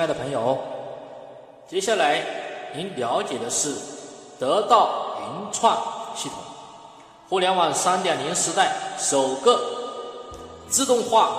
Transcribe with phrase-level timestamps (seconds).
[0.00, 0.56] 亲爱的朋友，
[1.66, 2.22] 接下来
[2.72, 3.74] 您了解的是
[4.38, 5.76] 得到云创
[6.14, 6.38] 系统，
[7.28, 9.60] 互联网3.0时代首个
[10.68, 11.32] 自动化、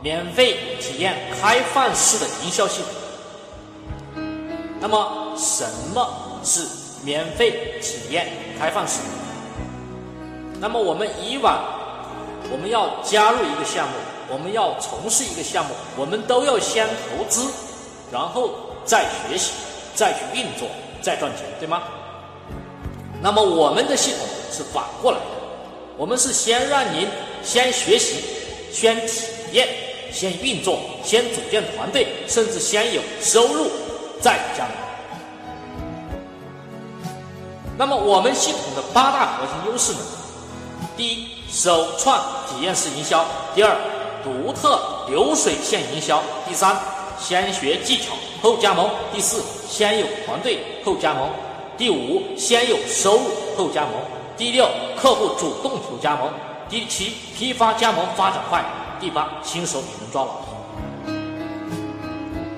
[0.00, 4.22] 免费体验开放式的营销系统。
[4.78, 6.08] 那么，什么
[6.44, 6.64] 是
[7.04, 9.00] 免费体验开放式？
[10.60, 11.58] 那么，我们以往
[12.52, 13.94] 我们要加入一个项目。
[14.26, 17.46] 我们要从事一个项目，我们都要先投资，
[18.12, 18.50] 然后
[18.84, 19.52] 再学习，
[19.94, 20.68] 再去运作，
[21.02, 21.82] 再赚钱，对吗？
[23.20, 24.20] 那么我们的系统
[24.52, 25.24] 是反过来的，
[25.96, 27.08] 我们是先让您
[27.42, 28.22] 先学习，
[28.70, 29.68] 先体验，
[30.12, 33.70] 先运作，先组建团队，甚至先有收入，
[34.20, 34.70] 再加入。
[37.76, 39.98] 那么我们系统的八大核心优势呢？
[40.96, 43.74] 第一，首创体验式营销；第二，
[44.22, 46.76] 独特流水线营销，第三，
[47.24, 51.26] 先学技巧后加盟；第四，先有团队后加盟；
[51.78, 53.92] 第五，先有收入后加盟；
[54.36, 56.28] 第六，客户主动求加盟；
[56.68, 58.60] 第七，批发加盟发展快；
[59.00, 60.32] 第八，新手也能抓老。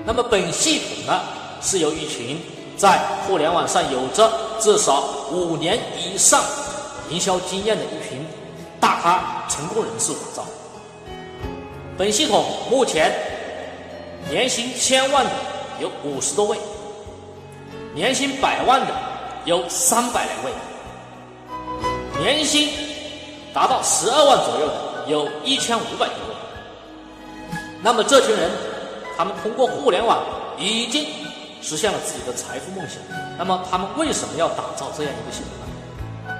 [0.05, 1.21] 那么本系统呢，
[1.61, 2.37] 是由一群
[2.75, 4.29] 在互联网上有着
[4.59, 5.01] 至少
[5.31, 6.43] 五年以上
[7.09, 8.19] 营销经验的一群
[8.81, 10.45] 大咖成功人士打造。
[11.97, 13.11] 本系统目前
[14.29, 15.31] 年薪千万的
[15.79, 16.57] 有五十多位，
[17.93, 18.87] 年薪百万的
[19.45, 20.51] 有三百来位，
[22.19, 22.69] 年薪
[23.53, 24.73] 达到十二万左右的
[25.07, 26.35] 有一千五百多位。
[27.81, 28.51] 那么这群人，
[29.17, 30.19] 他们通过互联网
[30.57, 31.05] 已经
[31.61, 32.97] 实现了自己的财富梦想。
[33.37, 36.35] 那么他们为什么要打造这样一个系统呢？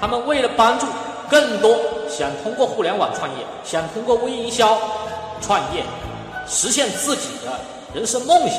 [0.00, 0.86] 他们为了帮助。
[1.28, 1.76] 更多
[2.08, 4.78] 想通过互联网创业、想通过微营销
[5.40, 5.82] 创业，
[6.48, 7.60] 实现自己的
[7.94, 8.58] 人生梦想，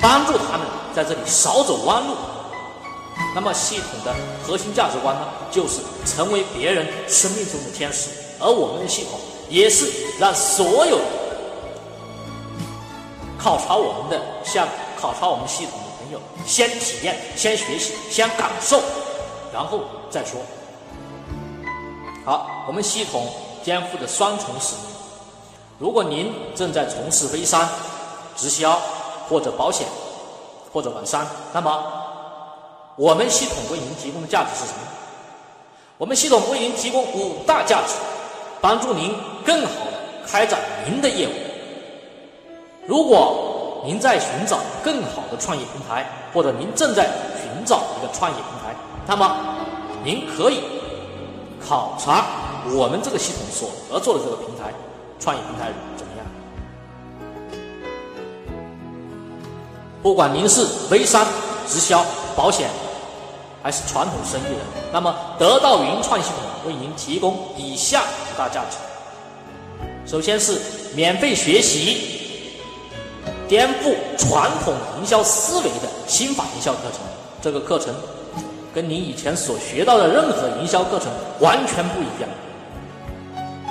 [0.00, 2.14] 帮助他们在这里少走弯路。
[3.34, 4.14] 那么，系统的
[4.46, 8.10] 核心价值观呢，就是成为别人生命中的天使。
[8.38, 9.86] 而我们的系统也是
[10.18, 10.98] 让所有
[13.38, 14.66] 考察我们的像、
[14.98, 18.80] 考察我们系统的朋友，先体验、先学习、先感受。
[19.52, 20.40] 然后再说。
[22.24, 23.30] 好，我们系统
[23.62, 24.84] 肩负着双重使命。
[25.80, 27.66] 如果您正在从事微商、
[28.36, 28.78] 直销
[29.26, 29.86] 或者保险
[30.70, 31.82] 或者网商，那么
[32.96, 34.80] 我们系统为您提供的价值是什么？
[35.96, 37.94] 我们系统为您提供五大价值，
[38.60, 41.32] 帮助您更好的开展您的业务。
[42.86, 47.04] 如果您在寻找更好的创业平台，或者您正在
[47.40, 48.76] 寻找一个创业平台，
[49.06, 49.34] 那么，
[50.04, 50.60] 您可以
[51.58, 52.26] 考察
[52.74, 54.74] 我们这个系统所合作的这个平台，
[55.20, 56.26] 创业平台怎么样？
[60.02, 61.26] 不管您是微商、
[61.68, 62.04] 直销、
[62.34, 62.70] 保险，
[63.62, 64.60] 还是传统生意人，
[64.92, 68.78] 那么得到云创系统为您提供以下五大价值。
[70.06, 70.58] 首先是
[70.94, 72.48] 免费学习
[73.46, 77.00] 颠覆传统营销思维的心法营销课程，
[77.42, 77.94] 这个课程。
[78.72, 81.08] 跟您以前所学到的任何营销课程
[81.40, 82.30] 完全不一样。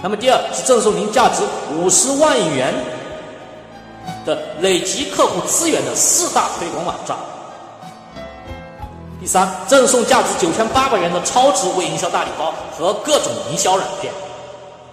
[0.01, 1.43] 那么第二是赠送您价值
[1.75, 2.73] 五十万元
[4.25, 7.17] 的累积客户资源的四大推广网站。
[9.19, 14.09] 第三，赠送价值九千八百元的超值微营销大礼包和各种营销软件。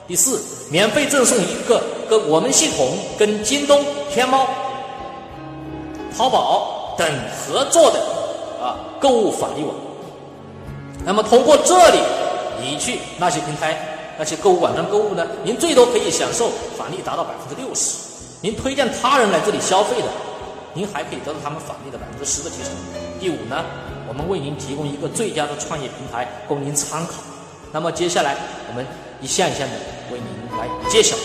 [0.09, 1.81] 第四，免费赠送一个
[2.11, 4.49] 跟我们系统、跟京东、天猫、
[6.16, 7.09] 淘宝等
[7.39, 8.00] 合作的
[8.61, 9.72] 啊购物返利网。
[11.05, 12.00] 那么通过这里，
[12.61, 13.77] 你去那些平台、
[14.19, 15.27] 那些购物网站购物呢？
[15.44, 17.99] 您最多可以享受返利达到百分之六十。
[18.41, 20.09] 您推荐他人来这里消费的，
[20.75, 22.72] 您还可以得到他们返利的百分之十的提成。
[23.21, 23.65] 第五呢，
[24.09, 27.15] 我们为您提供一个最佳的创业平台供您参考。
[27.72, 28.37] 那么接下来
[28.69, 28.87] 我们
[29.21, 29.75] 一项一项的
[30.12, 31.16] 为您来揭晓。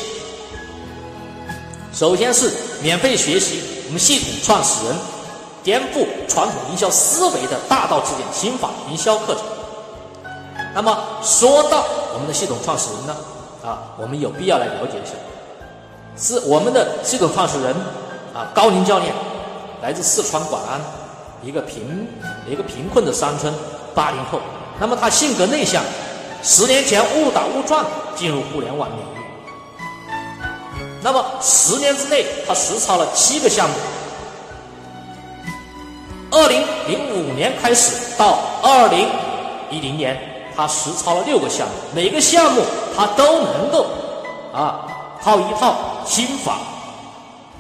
[1.93, 2.51] 首先是
[2.81, 4.95] 免费学习我们系统创始人
[5.61, 9.43] 颠覆传统营销思维的大道至简心法营销课程。
[10.73, 13.15] 那么说到我们的系统创始人呢，
[13.63, 15.13] 啊，我们有必要来了解一下，
[16.17, 17.73] 是我们的系统创始人
[18.33, 19.13] 啊，高宁教练，
[19.81, 20.79] 来自四川广安，
[21.43, 22.07] 一个贫
[22.47, 23.53] 一个贫困的山村，
[23.93, 24.39] 八零后。
[24.79, 25.83] 那么他性格内向，
[26.41, 27.85] 十年前误打误撞
[28.15, 30.11] 进入互联网领域。
[31.03, 33.75] 那么十年之内，他实操了七个项目。
[36.31, 39.07] 二零零五年开始到二零
[39.69, 40.30] 一零年。
[40.55, 42.61] 他实操了六个项目，每个项目
[42.95, 43.85] 他都能够
[44.53, 44.87] 啊，
[45.23, 45.75] 靠一套
[46.05, 46.57] 心法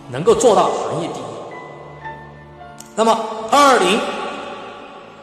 [0.09, 1.23] 能够做到行业第一。
[2.95, 3.17] 那么，
[3.49, 3.99] 二零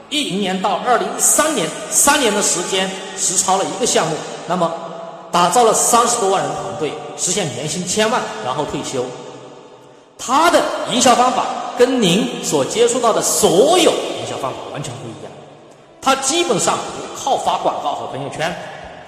[0.08, 4.16] 一零年到二零一三年三年的时间，实操了一个项目，
[4.46, 4.72] 那么
[5.30, 9.04] 打造了三十多万人团队，实现年薪千万，然后退休。
[10.16, 10.60] 他的
[10.90, 11.44] 营销方法
[11.78, 15.17] 跟您所接触到的所有营销方法完全不一样。
[16.00, 18.54] 他基本上不靠发广告和朋友圈，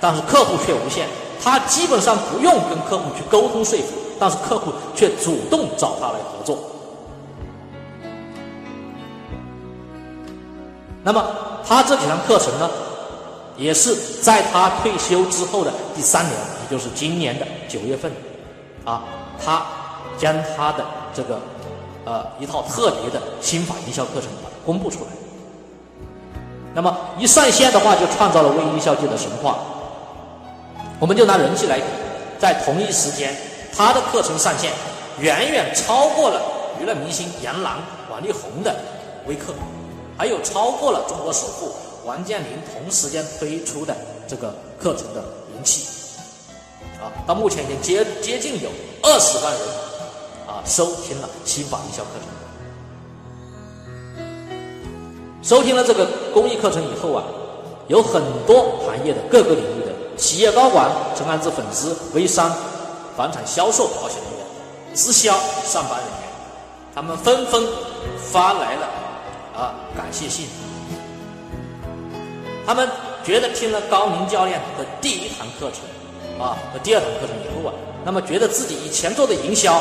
[0.00, 1.06] 但是客户却无限。
[1.42, 6.58] 他基本上不用跟客户去沟通说服，但是客户却主动找他来合作。
[11.02, 11.24] 那么
[11.66, 12.68] 他这几堂课程呢，
[13.56, 18.12] 也是在他退休之后的第三年，也就是今年的九月份，
[18.84, 19.04] 啊，
[19.42, 19.64] 他
[20.18, 20.84] 将他的
[21.14, 21.40] 这个
[22.04, 25.10] 呃一套特别的心法营销课程把它公布出来。
[26.74, 29.58] 那么一上线的话，就创造了微营销界的神话。
[30.98, 31.84] 我们就拿人气来比，
[32.38, 33.34] 在同一时间，
[33.76, 34.70] 他的课程上线
[35.18, 36.40] 远远超过了
[36.80, 37.78] 娱乐明星杨澜、
[38.10, 38.74] 王力宏的
[39.26, 39.52] 微课，
[40.16, 41.74] 还有超过了中国首富
[42.04, 43.96] 王健林同时间推出的
[44.28, 45.22] 这个课程的
[45.54, 45.86] 人气。
[47.02, 48.70] 啊，到目前已经接接近有
[49.02, 49.62] 二十万人
[50.46, 52.39] 啊收听了新法营销课程。
[55.42, 57.24] 收听了这个公益课程以后啊，
[57.88, 59.90] 有很多行业的各个领域的。
[60.16, 62.54] 企业高管、陈安之粉丝、微商、
[63.16, 64.46] 房产销售、保险人员、
[64.94, 65.32] 直销
[65.64, 66.28] 上班人员，
[66.94, 67.66] 他们纷纷
[68.18, 68.86] 发来了
[69.56, 70.46] 啊感谢信。
[72.66, 72.86] 他们
[73.24, 79.80] 觉得听了高宁教练的第一堂课程啊和第二堂课程以后啊，那么觉得自己以前做的营销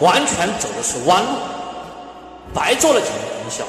[0.00, 1.28] 完全走的是弯路，
[2.54, 3.64] 白做了几年营销。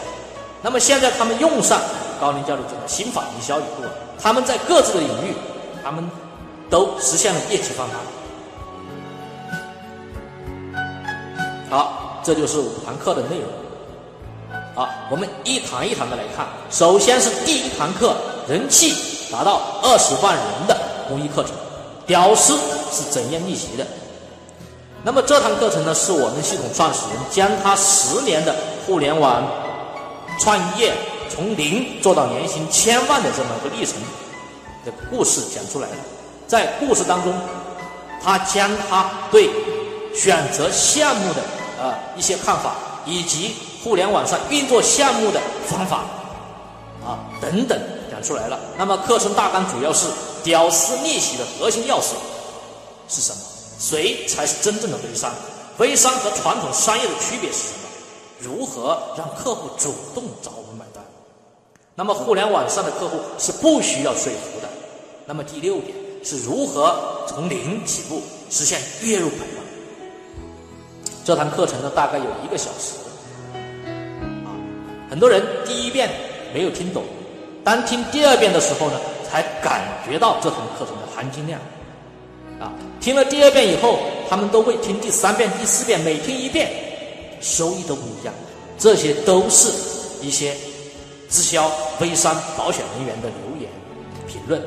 [0.61, 1.79] 那么现在他们用上
[2.19, 3.83] 高宁教练这个心法营销以后，
[4.21, 5.33] 他们在各自的领域。
[5.83, 6.03] 他们
[6.67, 7.95] 都实现了业绩翻番。
[11.69, 13.47] 好，这就是五堂课的内容。
[14.73, 16.47] 好，我们一堂一堂的来看。
[16.71, 18.15] 首先是第一堂课，
[18.47, 20.75] 人气达到二十万人的
[21.07, 21.51] 公益课程，
[22.07, 22.57] 屌丝
[22.91, 23.85] 是怎样逆袭的？
[25.03, 28.55] 那么这堂课程呢，是我们系统创始人将他十年的
[28.87, 29.43] 互联网
[30.39, 30.93] 创业
[31.29, 33.95] 从零做到年薪千万的这么一个历程。
[34.85, 35.95] 的故事讲出来了，
[36.47, 37.33] 在故事当中，
[38.23, 39.49] 他将他对
[40.13, 41.41] 选择项目的
[41.81, 46.05] 呃一些看法，以及互联网上运作项目的方法
[47.03, 47.75] 啊等等
[48.11, 48.59] 讲出来了。
[48.77, 50.05] 那么课程大纲主要是
[50.43, 52.13] 屌丝逆袭的核心要素
[53.09, 53.39] 是什么？
[53.79, 55.31] 谁才是真正的微商？
[55.79, 57.84] 微商和传统商业的区别是什么？
[58.39, 61.03] 如何让客户主动找我们买单？
[61.95, 64.67] 那么互联网上的客户是不需要说服的。
[65.25, 69.65] 那么第六点是如何从零起步实现月入百万？
[71.23, 72.93] 这堂课程呢大概有一个小时，
[74.45, 74.53] 啊，
[75.09, 76.09] 很多人第一遍
[76.53, 77.03] 没有听懂，
[77.63, 81.59] 当听第二遍的时候呢，才感觉到这堂课程的含金量，
[82.59, 83.97] 啊，听了第二遍以后，
[84.29, 86.84] 他们都会听第三遍、第四遍，每听一遍，
[87.45, 88.33] 收益都不一样。
[88.79, 89.71] 这些都是
[90.21, 90.57] 一些
[91.29, 91.71] 直销、
[92.01, 93.69] 微商、保险人员的留言
[94.27, 94.61] 评论。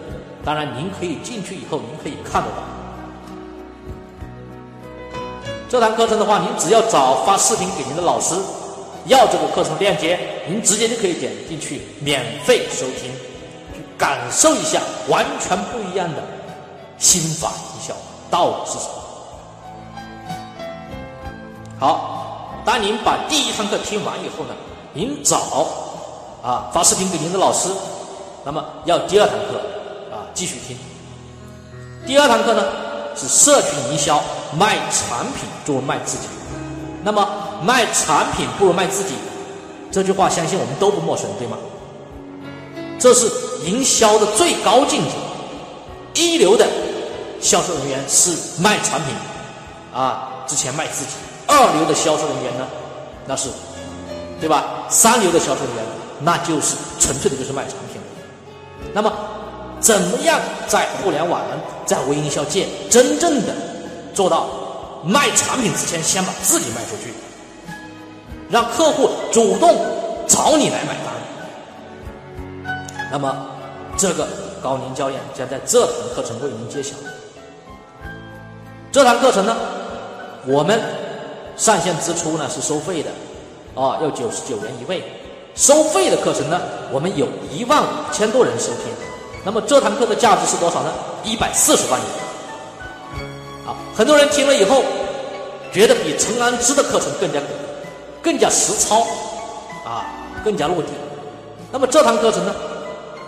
[0.44, 2.62] 当然，您可以进去以后，您可以看得到
[5.68, 8.34] 这堂课程的话，您只要找发视频给您的老师
[9.06, 10.18] 要这个课程链接，
[10.48, 13.12] 您直接就可以点进去免费收听，
[13.74, 16.22] 去感受一下完全不一样的
[16.96, 17.94] 心法营销
[18.30, 18.92] 到底是什么。
[21.78, 22.17] 好，
[22.68, 24.54] 当您把第一堂课听完以后呢，
[24.92, 25.66] 您找
[26.42, 27.70] 啊发视频给您的老师，
[28.44, 29.56] 那么要第二堂课
[30.14, 30.28] 啊。
[30.34, 30.76] 继续听。
[32.06, 32.62] 第二堂课呢
[33.16, 34.22] 是社群营销，
[34.52, 36.26] 卖产品不如卖自己。
[37.02, 37.26] 那么
[37.64, 39.14] 卖产品不如卖自己，
[39.90, 41.56] 这句话相信我们都不陌生，对吗？
[42.98, 43.32] 这是
[43.64, 45.10] 营销的最高境界。
[46.12, 46.68] 一流的
[47.40, 49.14] 销售人员是卖产品，
[49.94, 51.12] 啊，之前卖自己；
[51.48, 52.64] 二流的销售人员呢，
[53.26, 53.48] 那是，
[54.38, 54.84] 对吧？
[54.88, 55.84] 三流的销售人员
[56.20, 58.00] 那就是纯粹的就是卖产品。
[58.94, 59.12] 那么。
[59.80, 61.40] 怎么样在互联网、
[61.86, 63.54] 在微营销界真正的
[64.12, 64.48] 做到
[65.04, 67.14] 卖产品之前先把自己卖出去，
[68.50, 69.76] 让客户主动
[70.26, 70.96] 找你来买
[72.64, 72.74] 单？
[73.12, 73.46] 那么，
[73.96, 74.26] 这个
[74.60, 76.96] 高宁教练将在这堂课程为您揭晓。
[78.90, 79.56] 这堂课程呢，
[80.44, 80.80] 我们
[81.58, 83.10] 上线之初呢是收费的，
[83.74, 85.02] 啊，要九十九元一位。
[85.54, 86.60] 收费的课程呢，
[86.92, 88.84] 我们有一万五千多人收听。
[89.44, 90.92] 那么这堂课的价值是多少呢？
[91.24, 92.08] 一百四十万元。
[93.66, 94.84] 啊，很多人听了以后
[95.72, 97.40] 觉得比陈安之的课程更加
[98.22, 99.04] 更加实操
[99.84, 100.06] 啊，
[100.44, 100.88] 更加落地。
[101.72, 102.54] 那么这堂课程呢，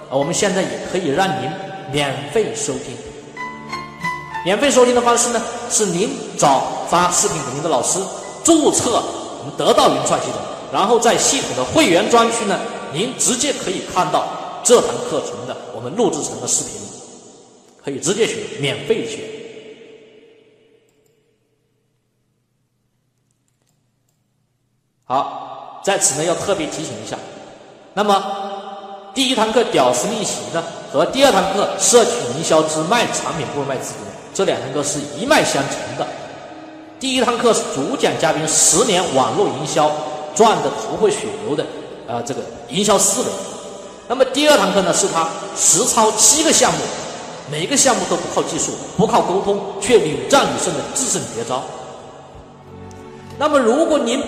[0.09, 1.51] 我们现在也可以让您
[1.91, 2.97] 免费收听。
[4.45, 7.99] 免费收听的方式呢，是您找发视频给您的老师，
[8.43, 9.03] 注册
[9.39, 10.41] 我们得到云创系统，
[10.73, 12.59] 然后在系统的会员专区呢，
[12.93, 14.27] 您直接可以看到
[14.63, 16.73] 这堂课程的我们录制成的视频，
[17.85, 19.25] 可以直接学，免费学。
[25.05, 27.19] 好，在此呢要特别提醒一下，
[27.95, 33.99] 那么第一堂课屌丝逆袭呢，和第二堂课社群营销之卖产品不如卖自己。
[34.33, 36.07] 这两堂课是一脉相承的。
[37.01, 39.91] 第一堂课是主讲嘉宾十年网络营销
[40.35, 41.65] 赚的头破血流的
[42.07, 43.29] 啊，这个营销思维。
[44.07, 45.27] 那么第二堂课呢，是他
[45.57, 46.79] 实操七个项目，
[47.51, 51.63] 每个项目都不靠技术，不靠沟通，却屡战屡胜的制胜绝招。
[53.39, 54.23] 那么如果您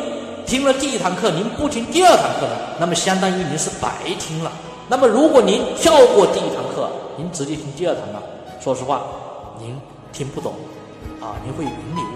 [0.46, 4.50] 听了第一堂课，您不听第二堂课呢，那么相当于您是白听了。
[4.88, 6.88] 那么如果您跳过第一堂课，
[7.18, 8.18] 您直接听第二堂呢，
[8.64, 9.02] 说实话，
[9.60, 9.78] 您。
[10.12, 10.52] 听不懂，
[11.22, 12.11] 啊，您会云里雾，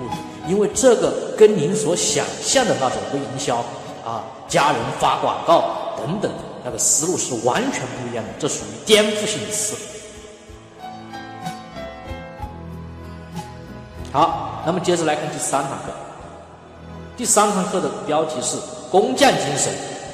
[0.46, 3.56] 因为这个跟您所想象的那种微营销
[4.04, 6.30] 啊，家人发广告等等
[6.64, 9.80] 那个思路是完全不一样的，这属于颠覆性的思维。
[14.12, 15.92] 好，那么接着来看第三堂课。
[17.16, 18.56] 第三堂课的标题是
[18.90, 19.72] “工匠精神，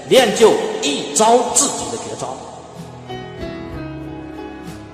[0.08, 2.34] 练就一招制敌的绝招”。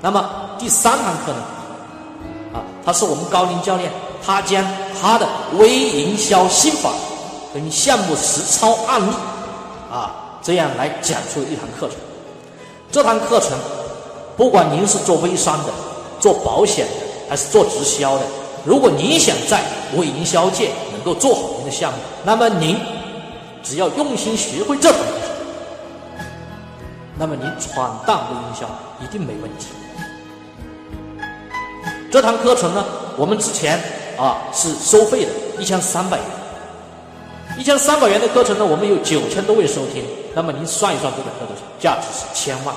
[0.03, 0.29] 那么
[0.59, 1.39] 第三堂课呢？
[2.55, 3.93] 啊他是我们高林教练，
[4.25, 4.65] 他将
[5.01, 5.27] 他的
[5.59, 6.91] 微营销心法
[7.55, 9.13] 跟项目实操案例
[9.91, 11.97] 啊，这样来讲出一堂课程。
[12.91, 13.51] 这堂课程，
[14.37, 15.73] 不管您是做微商的、
[16.21, 16.93] 做保险的，
[17.29, 18.23] 还是做直销的，
[18.65, 19.63] 如果您想在
[19.97, 22.79] 微营销界能够做好您的项目，那么您
[23.63, 26.27] 只要用心学会这堂课程，
[27.19, 28.67] 那么您闯荡微营销
[29.03, 29.67] 一定没问题。
[32.11, 32.85] 这堂课程呢，
[33.19, 33.79] 我们之前
[34.19, 36.27] 啊是收费的，一千三百元。
[37.57, 40.05] 一千三百元的课程呢，我们有九千多位收听。
[40.35, 42.75] 那么您算一算，这个课程价值是千万。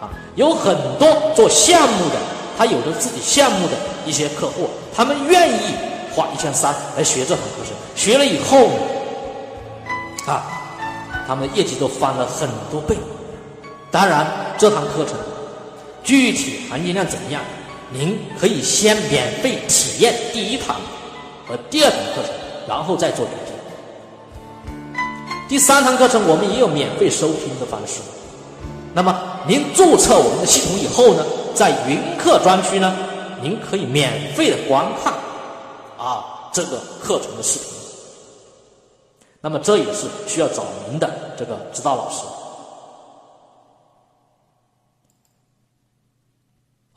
[0.00, 2.16] 啊，有很多做项目的，
[2.56, 3.74] 他有着自己项目的
[4.06, 5.74] 一些客户，他们愿意
[6.14, 7.74] 花一千三来学这堂课程。
[7.96, 8.68] 学了以后，
[10.26, 10.46] 啊，
[11.26, 12.96] 他们业绩都翻了很多倍。
[13.90, 14.24] 当然，
[14.56, 15.16] 这堂课程
[16.04, 17.42] 具体含金量怎么样？
[17.90, 20.76] 您可以先免费体验第一堂
[21.46, 22.30] 和第二堂课程，
[22.68, 23.54] 然后再做决定。
[25.48, 28.00] 第三堂课程我们也有免费收听的方式。
[28.92, 32.94] 那么您注册我们的系统以后呢，在云课专区呢，
[33.40, 35.14] 您可以免费的观看
[35.96, 37.68] 啊这个课程的视频。
[39.40, 42.18] 那么这也是需要找您的这个指导老师。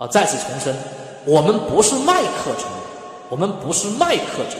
[0.02, 0.08] 啊！
[0.08, 0.76] 再次重申，
[1.26, 2.68] 我们不是卖课程，
[3.30, 4.60] 我们不是卖课程，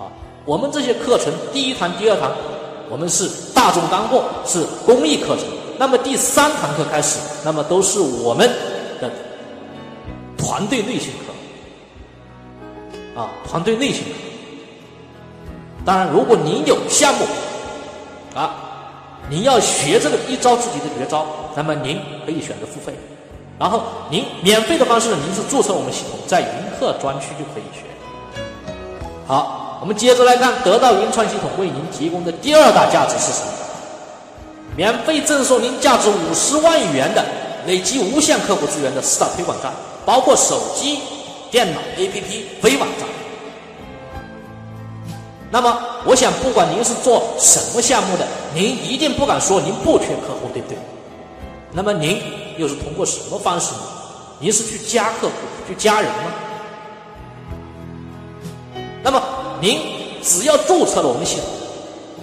[0.00, 0.06] 啊，
[0.44, 2.30] 我们这些课程第一堂、第二堂，
[2.88, 5.44] 我们是大众干货，是公益课程。
[5.76, 8.48] 那么第三堂课开始，那么都是我们
[9.00, 9.10] 的
[10.38, 14.10] 团队内训课，啊，团队内训课。
[15.84, 17.26] 当然，如果您有项目，
[18.36, 18.54] 啊，
[19.28, 22.94] 您要学这个一招制敌的绝招，那么您可以选择付费。
[23.58, 26.46] 然后您免费的方式呢，您是注册我们系统，在云
[26.78, 27.84] 课专区就可以学。
[29.26, 33.52] 好，我们接着来看得到云创系统为您提供的第二大价值是什么？
[34.76, 37.24] 免费赠送您价值五十万元的
[37.66, 39.72] 累积无限客户资源的四大推广站，
[40.04, 40.98] 包括手机、
[41.48, 43.08] 电脑、APP、非网站。
[45.52, 50.76] 那么，我想不管您是做什么项目的，您一定不敢说您不缺客户，对不对？
[51.70, 52.20] 那么您。
[52.56, 53.80] 又是通过什么方式呢？
[54.40, 55.34] 您是去加客户、
[55.66, 56.32] 去加人吗？
[59.02, 59.22] 那么
[59.60, 59.80] 您
[60.22, 61.44] 只要注册了我们系统，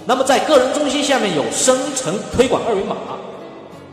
[0.04, 2.96] 那么在个人中心下面有生成推广二维码，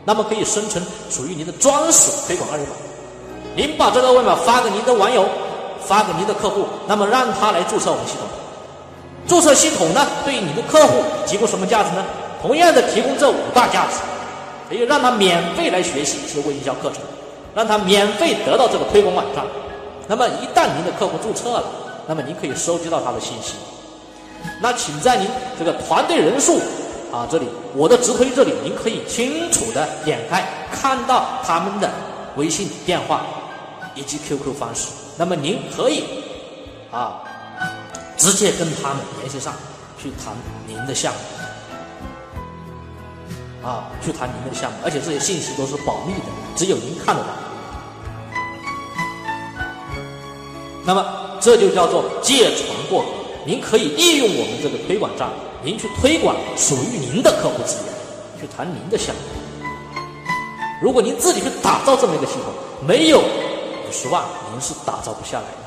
[0.04, 2.72] 那么可以生成属于您的专属推广二维码。
[3.56, 5.28] 您把这个二维码发给您的网友，
[5.84, 8.28] 发给您的客户，那么让他来注册我们系统。
[9.26, 12.04] 注册系统呢，对于你的客户提供什么价值呢？
[12.42, 13.98] 同样的，提供这五大价值。
[14.70, 17.02] 可以让他免费来学习直播营销课程，
[17.56, 19.44] 让他免费得到这个推广网站。
[20.06, 21.64] 那么一旦您的客户注册了，
[22.06, 23.54] 那么您可以收集到他的信息。
[24.62, 26.60] 那请在您这个团队人数
[27.12, 31.90] 啊这里，我的直推这里，您可以清楚的点开，看到他们的
[32.36, 33.26] 微信电话
[33.96, 34.86] 以及 QQ 方式。
[35.16, 36.04] 那么您可以
[36.92, 37.22] 啊
[38.16, 39.52] 直接跟他们联系上，
[40.00, 40.32] 去谈
[40.68, 41.18] 您的项目，
[43.62, 46.26] 啊，去谈您的项目，而且这些信息都是保密的，
[46.56, 47.28] 只有您看得到。
[50.84, 51.04] 那么
[51.40, 53.08] 这就叫做借船过河，
[53.44, 55.28] 您可以利用我们这个推广站，
[55.62, 57.92] 您去推广属于您的客户资源，
[58.40, 59.20] 去谈您的项目。
[60.80, 62.44] 如果您自己去打造这么一个系统，
[62.88, 65.58] 没有五十万，您是打造不下来的。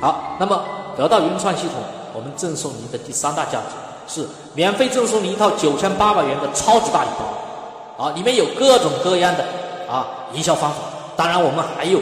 [0.00, 0.64] 好，那么
[0.96, 1.82] 得到云创系统，
[2.14, 3.74] 我们赠送您的第三大价值
[4.08, 9.44] 是免费赠送您一套九千八百元的超级大礼包，啊，里面有各种各样的
[9.88, 10.78] 啊营销方法，
[11.16, 11.98] 当然我们还有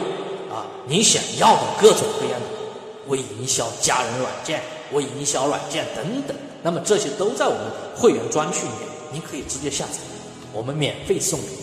[0.49, 2.47] 啊你想要的各种各样的
[3.07, 4.61] 微营销家人软件、
[4.93, 7.61] 微营销软件等等，那么这些都在我们
[7.95, 9.99] 会员专区里面，您可以直接下载，
[10.53, 11.57] 我们免费送给你。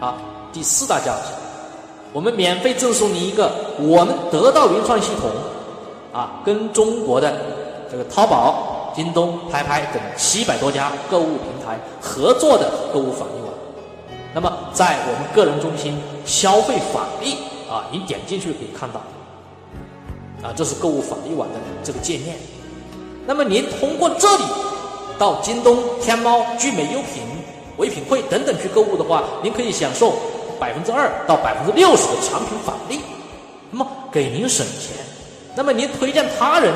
[0.00, 0.16] 好，
[0.52, 1.32] 第四大价值。
[2.14, 5.30] 我们免费赠送你一个我们得到云创系统
[6.10, 7.38] 啊，跟中国的
[7.90, 13.52] 这个淘宝、京东、拍拍等七百多家购物平台合作的购物返利网。
[14.34, 17.34] 那么，在我们个人中心消费返利
[17.68, 19.00] 啊，你点进去可以看到
[20.46, 22.36] 啊，这是购物返利网的这个界面。
[23.26, 24.44] 那么您通过这里
[25.18, 27.22] 到京东、天猫、聚美优品、
[27.78, 30.14] 唯品会等等去购物的话，您可以享受。
[30.60, 32.98] 百分之二到百分之六十的产品返利，
[33.70, 34.96] 那么给您省钱。
[35.54, 36.74] 那么您推荐他人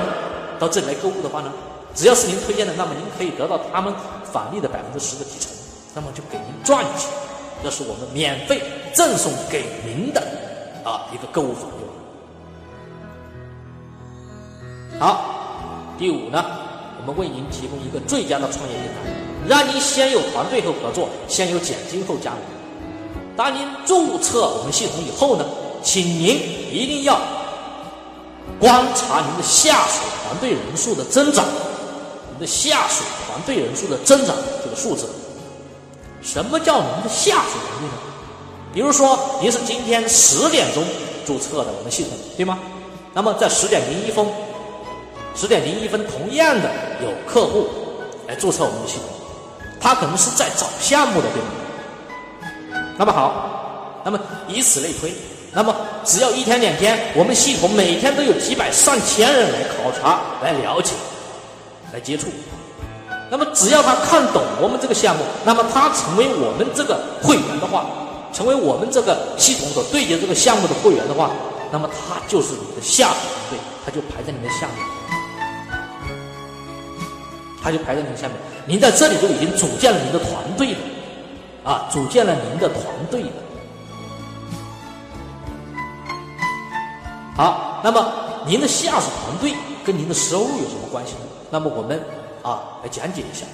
[0.63, 1.53] 到这里来购物的话呢，
[1.93, 3.93] 只要是您推荐的，那么您可以得到他们
[4.23, 5.51] 返利的百分之十的提成，
[5.93, 7.11] 那么就给您赚钱。
[7.65, 10.21] 这是我们免费赠送给您的
[10.85, 11.75] 啊一个购物返利。
[15.01, 16.45] 好，第五呢，
[17.01, 19.01] 我们为您提供一个最佳的创业平台，
[19.49, 22.39] 让您先有团队后合作，先有奖金后加盟。
[23.37, 25.45] 当您注册我们系统以后呢，
[25.83, 26.41] 请您
[26.71, 27.21] 一定要
[28.63, 31.45] 观察您的下属团队人数的增长，
[32.31, 35.09] 您的下属团队人数的增长这个数字。
[36.23, 37.95] 什么叫您的下属团队呢？
[38.73, 40.85] 比如说，您是今天十点钟
[41.27, 42.57] 注册的我们系统，对吗？
[43.13, 44.25] 那么在十点零一分，
[45.35, 46.71] 十点零一分，同样的
[47.03, 47.67] 有客户
[48.29, 49.07] 来注册我们的系统，
[49.81, 52.85] 他可能是在找项目的，对吗？
[52.97, 55.13] 那么好，那么以此类推，
[55.55, 60.93] 那么只要一天两天，我们系统每天都有几百上千人来考察、来了解、
[61.93, 62.29] 来接触。
[63.31, 67.87] 那么只要他看懂我们这个项目，那么他成为我们这个会员的话，
[68.33, 71.31] 成为我们这个系统所对接这个项目的会员的话，
[71.71, 74.87] 那么他就是你的下属团队，他就排在你的下面，
[77.63, 78.37] 他就排在你的下面。
[78.65, 80.79] 您在这里就已经组建了您的团队了。
[81.65, 83.29] 啊，组建了您的团队了。
[87.83, 88.13] 那么
[88.47, 89.53] 您的下属团队
[89.85, 91.21] 跟您的收入有什么关系呢？
[91.51, 92.01] 那么我们
[92.43, 93.45] 啊来讲解一下。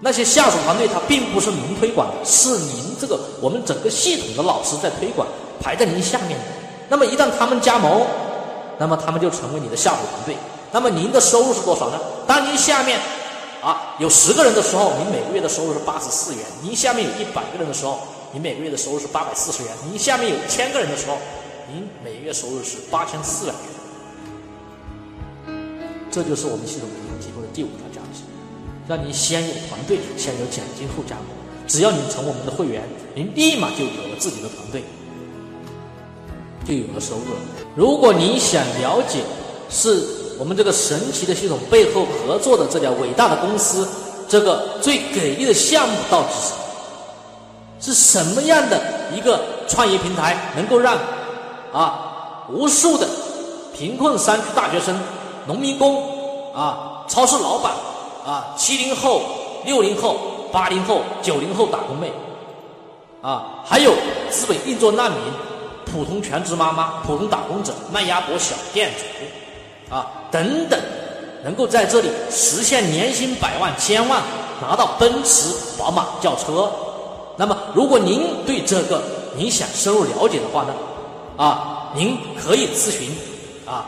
[0.00, 5.26] 那些下属团队他并不是您推广的，是您这个我们整个系统的老师在推广，
[5.60, 6.44] 排在您下面的。
[6.88, 8.06] 那么一旦他们加盟，
[8.78, 10.36] 那么他们就成为你的下属团队。
[10.72, 11.98] 那么您的收入是多少呢？
[12.26, 12.98] 当您下面。
[13.62, 17.98] 啊，有十个人的时候，您每个月的收入是八十四元；您下面有一百个人的时候，
[18.30, 21.16] 您每个月的收入是八百四十元；您下面有一千个人的时候，
[21.72, 23.60] 您每月收入是八千四百元。
[26.10, 28.22] 这就是我们系统给您提供的第五条价值，
[28.88, 31.26] 让您先有团队，先有奖金后加盟。
[31.66, 32.82] 只要您成我们的会员，
[33.14, 34.84] 您立马就有了自己的团队，
[36.64, 37.34] 就有了收入。
[37.74, 39.24] 如果您想了解
[39.70, 40.14] 是。
[40.38, 43.88] 我们这个神奇的系统背后合作的这家伟大的公司，
[44.28, 46.28] 这个最给力的项目到底
[47.80, 48.78] 是什么是什么样的
[49.16, 50.98] 一个创业平台，能够让
[51.72, 53.06] 啊无数的
[53.76, 54.98] 贫困山区大学生、
[55.46, 57.72] 农民工啊、超市老板
[58.24, 59.22] 啊、七零后、
[59.64, 60.16] 六零后、
[60.52, 62.12] 八零后、九零后打工妹
[63.20, 63.92] 啊，还有
[64.30, 65.20] 资本运作难民、
[65.84, 69.94] 普通全职妈妈、普通打工者、卖鸭脖小店主。
[69.94, 70.76] 啊，等等，
[71.44, 74.20] 能够在这里实现年薪百万、千万，
[74.60, 76.68] 拿到奔驰、宝马轿车。
[77.36, 79.00] 那么，如果您对这个
[79.36, 80.74] 您想深入了解的话呢，
[81.36, 83.14] 啊，您可以咨询
[83.66, 83.86] 啊，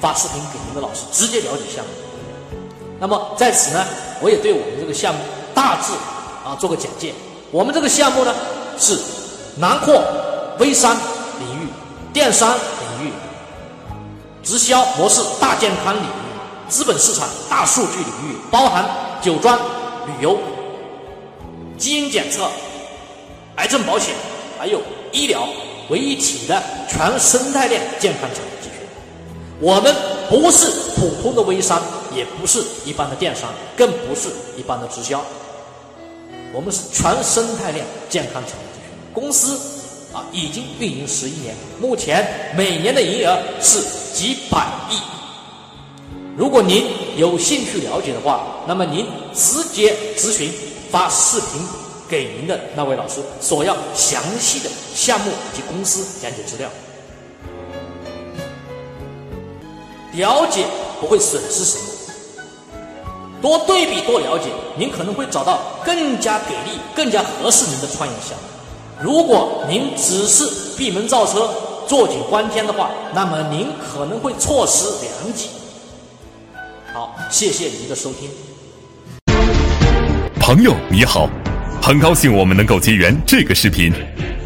[0.00, 1.90] 发视频给您的老师直接了解项目。
[2.98, 3.84] 那么在此呢，
[4.20, 5.20] 我也对我们这个项目
[5.54, 5.92] 大致
[6.44, 7.14] 啊做个简介。
[7.50, 8.34] 我们这个项目呢
[8.78, 8.98] 是
[9.56, 10.02] 囊括
[10.58, 10.96] 微商
[11.38, 11.68] 领域、
[12.12, 13.12] 电商领域。
[14.42, 16.06] 直销模式、大健康领域、
[16.66, 18.84] 资本市场、大数据领域，包含
[19.20, 19.56] 酒庄、
[20.06, 20.38] 旅游、
[21.76, 22.48] 基因检测、
[23.56, 24.14] 癌症保险，
[24.58, 24.80] 还有
[25.12, 25.46] 医疗、
[25.90, 28.86] 为一体的全生态链健康产业集群。
[29.60, 29.94] 我们
[30.30, 31.82] 不是普通的微商，
[32.14, 35.22] 也不是一般的电商，更不是一般的直销。
[36.52, 39.58] 我们是全生态链健康产业集群公司
[40.12, 43.80] 啊，已经运营十一年，目前每年的营业额是
[44.14, 44.96] 几百亿。
[46.36, 50.50] 如果您有兴趣了解的话，那么您直接咨询
[50.90, 51.60] 发视频
[52.10, 56.68] 给您的那位老师，索要详细的项目及公司讲解资料。
[60.14, 60.66] 了解
[61.00, 61.84] 不会损失什么，
[63.40, 68.44] 多对比多了解，您可能会找到更加给力、更加合适您的创业项目。
[69.00, 71.48] 如果您只是闭门造车、
[71.86, 75.48] 坐井观天的话，那么您可能会错失良机。
[76.92, 78.28] 好，谢谢您的收听。
[80.40, 81.28] 朋友你好，
[81.82, 83.90] 很高兴我们能够结缘这个视频。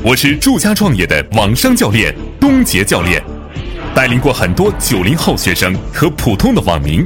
[0.03, 3.21] 我是住家创业的网商教练东杰教练，
[3.93, 7.05] 带领过很多九零后学生和普通的网民，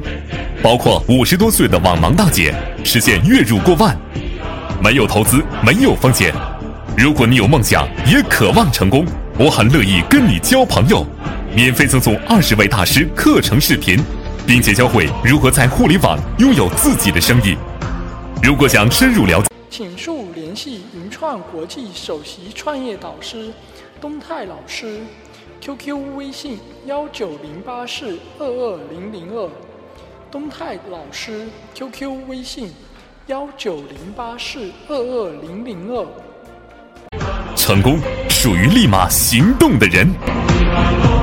[0.63, 3.99] 包括五十多岁的网盲大姐，实现月入过万，
[4.85, 6.33] 没有投资，没有风险。
[6.97, 9.07] 如果你有梦想，也渴望成功，
[9.39, 11.07] 我很乐意跟你交朋友，
[11.57, 13.99] 免费赠送二十位大师课程视频。
[14.47, 17.55] 并且教会如何在互联网拥有自己的生意。
[18.43, 20.15] 如果想深入了解，请说
[20.49, 23.53] 联系云创国际首席创业导师
[24.01, 25.03] 东泰老师
[25.61, 29.47] ，QQ 微信幺九零八四二二零零二，
[30.31, 32.73] 东泰老师 QQ 微信
[33.27, 36.07] 幺九零八四二二零零二。
[37.55, 41.19] 成功属于立马行动的人。